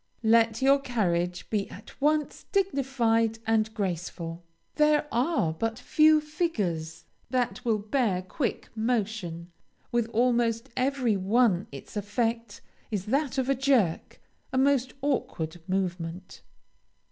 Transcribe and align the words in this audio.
Let 0.23 0.63
your 0.63 0.79
carriage 0.79 1.47
be 1.51 1.69
at 1.69 2.01
once 2.01 2.47
dignified 2.51 3.37
and 3.45 3.71
graceful. 3.75 4.41
There 4.77 5.07
are 5.11 5.53
but 5.53 5.77
few 5.77 6.19
figures 6.19 7.05
that 7.29 7.63
will 7.63 7.77
bear 7.77 8.23
quick 8.23 8.75
motion; 8.75 9.51
with 9.91 10.07
almost 10.07 10.69
every 10.75 11.15
one 11.17 11.67
its 11.71 11.95
effect 11.95 12.61
is 12.89 13.05
that 13.05 13.37
of 13.37 13.47
a 13.47 13.53
jerk, 13.53 14.19
a 14.51 14.57
most 14.57 14.95
awkward 15.03 15.61
movement. 15.69 16.41